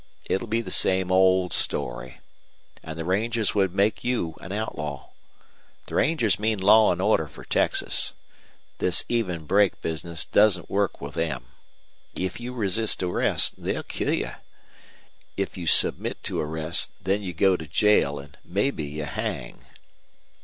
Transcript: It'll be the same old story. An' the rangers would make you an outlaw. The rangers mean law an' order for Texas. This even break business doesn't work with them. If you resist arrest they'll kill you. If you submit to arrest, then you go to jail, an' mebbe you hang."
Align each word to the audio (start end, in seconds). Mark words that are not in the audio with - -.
It'll 0.25 0.47
be 0.47 0.61
the 0.61 0.71
same 0.71 1.11
old 1.11 1.53
story. 1.53 2.21
An' 2.81 2.97
the 2.97 3.05
rangers 3.05 3.53
would 3.53 3.71
make 3.75 4.03
you 4.03 4.33
an 4.41 4.51
outlaw. 4.51 5.09
The 5.85 5.93
rangers 5.93 6.39
mean 6.39 6.57
law 6.57 6.91
an' 6.91 6.99
order 6.99 7.27
for 7.27 7.45
Texas. 7.45 8.13
This 8.79 9.05
even 9.09 9.45
break 9.45 9.79
business 9.79 10.25
doesn't 10.25 10.71
work 10.71 11.01
with 11.01 11.13
them. 11.13 11.45
If 12.15 12.39
you 12.39 12.51
resist 12.51 13.03
arrest 13.03 13.61
they'll 13.61 13.83
kill 13.83 14.15
you. 14.15 14.31
If 15.37 15.55
you 15.55 15.67
submit 15.67 16.23
to 16.23 16.41
arrest, 16.41 16.89
then 17.03 17.21
you 17.21 17.31
go 17.35 17.55
to 17.55 17.67
jail, 17.67 18.19
an' 18.19 18.37
mebbe 18.43 18.79
you 18.79 19.03
hang." 19.05 19.65